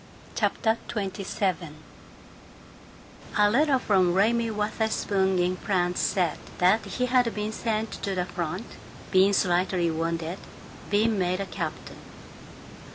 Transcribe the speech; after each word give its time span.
CHAPTER 0.33 0.79
XXVII 0.89 1.75
I 3.37 3.45
A 3.45 3.51
LETTER 3.51 3.77
from 3.77 4.15
Raymie 4.15 4.49
Wutherspoon, 4.49 5.37
in 5.37 5.55
France, 5.57 5.99
said 5.99 6.39
that 6.57 6.83
he 6.85 7.05
had 7.05 7.31
been 7.35 7.51
sent 7.51 7.91
to 8.01 8.15
the 8.15 8.25
front, 8.25 8.65
been 9.11 9.31
slightly 9.31 9.91
wounded, 9.91 10.39
been 10.89 11.19
made 11.19 11.39
a 11.39 11.45
captain. 11.45 11.97